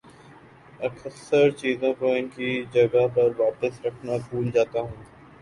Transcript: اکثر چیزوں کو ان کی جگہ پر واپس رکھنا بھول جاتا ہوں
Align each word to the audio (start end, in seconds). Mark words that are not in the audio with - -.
اکثر 0.79 1.49
چیزوں 1.51 1.93
کو 1.99 2.11
ان 2.13 2.27
کی 2.27 2.49
جگہ 2.73 3.05
پر 3.15 3.29
واپس 3.37 3.79
رکھنا 3.85 4.17
بھول 4.29 4.49
جاتا 4.51 4.79
ہوں 4.79 5.03